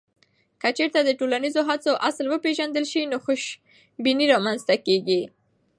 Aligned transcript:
که 0.61 0.69
چیرته 0.77 0.99
د 1.03 1.09
ټولنیزو 1.19 1.61
هڅونو 1.69 1.97
اصل 2.09 2.25
وپېژندل 2.29 2.85
سي، 2.91 3.01
نو 3.11 3.17
خوشبیني 3.25 4.25
رامنځته 4.33 4.75
کیږي. 4.85 5.21